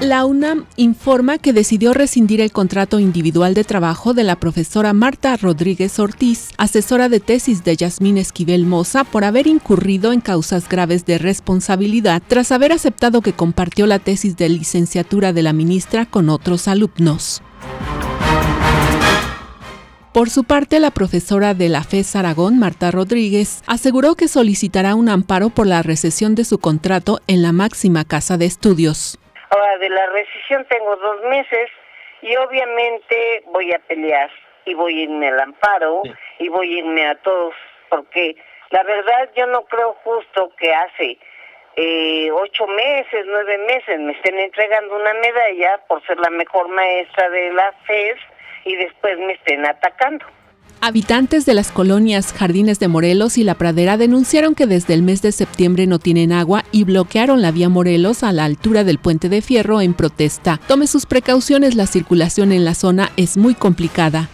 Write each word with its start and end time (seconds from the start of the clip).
La 0.00 0.24
UNAM 0.26 0.64
informa 0.76 1.38
que 1.38 1.52
decidió 1.52 1.92
rescindir 1.92 2.40
el 2.40 2.52
contrato 2.52 3.00
individual 3.00 3.54
de 3.54 3.64
trabajo 3.64 4.14
de 4.14 4.22
la 4.22 4.36
profesora 4.36 4.92
Marta 4.92 5.36
Rodríguez 5.36 5.98
Ortiz, 5.98 6.50
asesora 6.56 7.08
de 7.08 7.18
tesis 7.18 7.64
de 7.64 7.76
Yasmín 7.76 8.16
Esquivel 8.16 8.64
Moza, 8.64 9.02
por 9.02 9.24
haber 9.24 9.48
incurrido 9.48 10.12
en 10.12 10.20
causas 10.20 10.68
graves 10.68 11.04
de 11.04 11.18
responsabilidad 11.18 12.22
tras 12.24 12.52
haber 12.52 12.70
aceptado 12.70 13.22
que 13.22 13.32
compartió 13.32 13.88
la 13.88 13.98
tesis 13.98 14.36
de 14.36 14.48
licenciatura 14.48 15.32
de 15.32 15.42
la 15.42 15.52
ministra 15.52 16.06
con 16.06 16.28
otros 16.28 16.68
alumnos. 16.68 17.42
Por 20.12 20.30
su 20.30 20.44
parte, 20.44 20.78
la 20.78 20.92
profesora 20.92 21.54
de 21.54 21.68
la 21.68 21.82
FES 21.82 22.14
Aragón, 22.14 22.60
Marta 22.60 22.92
Rodríguez, 22.92 23.62
aseguró 23.66 24.14
que 24.14 24.28
solicitará 24.28 24.94
un 24.94 25.08
amparo 25.08 25.50
por 25.50 25.66
la 25.66 25.82
recesión 25.82 26.36
de 26.36 26.44
su 26.44 26.58
contrato 26.58 27.20
en 27.26 27.42
la 27.42 27.50
máxima 27.50 28.04
casa 28.04 28.38
de 28.38 28.46
estudios. 28.46 29.18
Ahora, 29.50 29.78
de 29.78 29.88
la 29.88 30.06
rescisión 30.06 30.64
tengo 30.66 30.96
dos 30.96 31.22
meses 31.22 31.70
y 32.22 32.36
obviamente 32.36 33.42
voy 33.46 33.72
a 33.72 33.78
pelear 33.78 34.30
y 34.64 34.74
voy 34.74 35.00
a 35.00 35.02
irme 35.04 35.28
al 35.28 35.40
amparo 35.40 36.02
y 36.38 36.48
voy 36.48 36.74
a 36.74 36.78
irme 36.80 37.06
a 37.06 37.14
todos 37.16 37.54
porque 37.88 38.36
la 38.70 38.82
verdad 38.82 39.30
yo 39.34 39.46
no 39.46 39.62
creo 39.64 39.94
justo 40.04 40.52
que 40.58 40.74
hace 40.74 41.18
eh, 41.76 42.30
ocho 42.32 42.66
meses, 42.66 43.24
nueve 43.26 43.56
meses 43.58 43.98
me 44.00 44.12
estén 44.12 44.38
entregando 44.38 44.96
una 44.96 45.14
medalla 45.14 45.78
por 45.88 46.04
ser 46.06 46.18
la 46.18 46.30
mejor 46.30 46.68
maestra 46.68 47.30
de 47.30 47.52
la 47.52 47.72
FES 47.86 48.18
y 48.64 48.76
después 48.76 49.18
me 49.18 49.34
estén 49.34 49.64
atacando. 49.64 50.26
Habitantes 50.80 51.44
de 51.44 51.54
las 51.54 51.72
colonias 51.72 52.32
Jardines 52.32 52.78
de 52.78 52.88
Morelos 52.88 53.36
y 53.36 53.44
La 53.44 53.56
Pradera 53.56 53.96
denunciaron 53.96 54.54
que 54.54 54.66
desde 54.66 54.94
el 54.94 55.02
mes 55.02 55.22
de 55.22 55.32
septiembre 55.32 55.86
no 55.86 55.98
tienen 55.98 56.32
agua 56.32 56.64
y 56.70 56.84
bloquearon 56.84 57.42
la 57.42 57.50
vía 57.50 57.68
Morelos 57.68 58.22
a 58.22 58.32
la 58.32 58.44
altura 58.44 58.84
del 58.84 58.98
puente 58.98 59.28
de 59.28 59.42
fierro 59.42 59.80
en 59.80 59.94
protesta. 59.94 60.60
Tome 60.68 60.86
sus 60.86 61.06
precauciones, 61.06 61.74
la 61.74 61.86
circulación 61.86 62.52
en 62.52 62.64
la 62.64 62.74
zona 62.74 63.10
es 63.16 63.36
muy 63.36 63.54
complicada. 63.54 64.28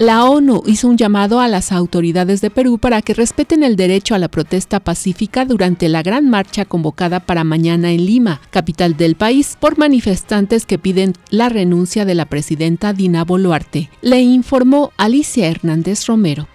La 0.00 0.24
ONU 0.24 0.62
hizo 0.64 0.88
un 0.88 0.96
llamado 0.96 1.40
a 1.40 1.48
las 1.48 1.72
autoridades 1.72 2.40
de 2.40 2.48
Perú 2.48 2.78
para 2.78 3.02
que 3.02 3.12
respeten 3.12 3.62
el 3.62 3.76
derecho 3.76 4.14
a 4.14 4.18
la 4.18 4.28
protesta 4.28 4.80
pacífica 4.80 5.44
durante 5.44 5.90
la 5.90 6.02
gran 6.02 6.30
marcha 6.30 6.64
convocada 6.64 7.20
para 7.20 7.44
mañana 7.44 7.90
en 7.90 8.06
Lima, 8.06 8.40
capital 8.48 8.96
del 8.96 9.14
país, 9.14 9.58
por 9.60 9.76
manifestantes 9.76 10.64
que 10.64 10.78
piden 10.78 11.12
la 11.28 11.50
renuncia 11.50 12.06
de 12.06 12.14
la 12.14 12.24
presidenta 12.24 12.94
Dina 12.94 13.26
Boluarte. 13.26 13.90
Le 14.00 14.20
informó 14.20 14.90
Alicia 14.96 15.48
Hernández 15.48 16.06
Romero. 16.06 16.48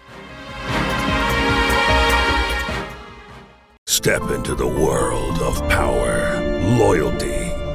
Step 3.87 4.23
into 4.35 4.55
the 4.55 4.65
world 4.65 5.39
of 5.43 5.61
power, 5.69 6.41
loyalty, 6.80 7.44